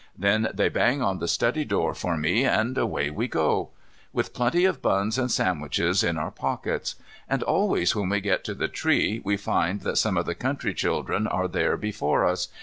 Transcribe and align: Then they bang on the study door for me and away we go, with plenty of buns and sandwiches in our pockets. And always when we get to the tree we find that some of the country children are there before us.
Then 0.17 0.49
they 0.51 0.67
bang 0.67 1.03
on 1.03 1.19
the 1.19 1.27
study 1.27 1.63
door 1.63 1.93
for 1.93 2.17
me 2.17 2.43
and 2.43 2.75
away 2.75 3.11
we 3.11 3.27
go, 3.27 3.69
with 4.11 4.33
plenty 4.33 4.65
of 4.65 4.81
buns 4.81 5.19
and 5.19 5.29
sandwiches 5.31 6.03
in 6.03 6.17
our 6.17 6.31
pockets. 6.31 6.95
And 7.29 7.43
always 7.43 7.95
when 7.95 8.09
we 8.09 8.19
get 8.19 8.43
to 8.45 8.55
the 8.55 8.67
tree 8.67 9.21
we 9.23 9.37
find 9.37 9.81
that 9.81 9.99
some 9.99 10.17
of 10.17 10.25
the 10.25 10.33
country 10.33 10.73
children 10.73 11.27
are 11.27 11.47
there 11.47 11.77
before 11.77 12.25
us. 12.25 12.47